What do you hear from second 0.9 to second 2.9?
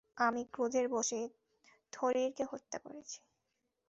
বশে থরিরকে হত্যা